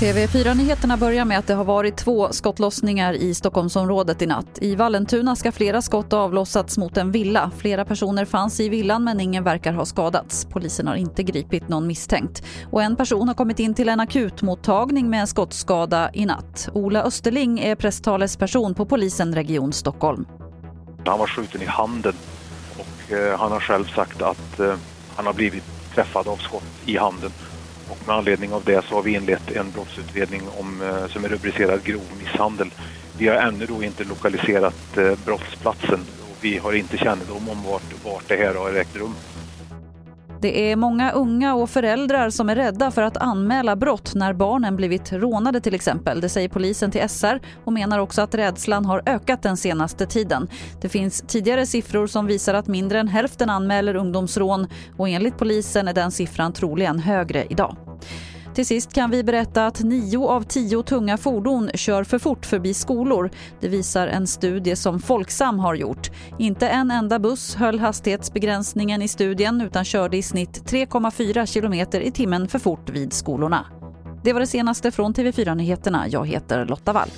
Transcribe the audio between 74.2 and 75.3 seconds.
Det var det senaste från